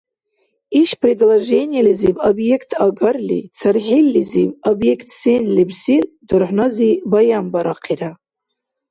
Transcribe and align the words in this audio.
Ца 0.89 0.95
предложениелизиб 1.03 2.15
объект 2.29 2.69
агарли, 2.85 3.39
цархӀиллизиб 3.57 4.51
объект 4.71 5.07
сен 5.19 5.43
лебсил, 5.55 6.03
дурхӀнази 6.27 6.91
баянбарахъира. 7.11 8.11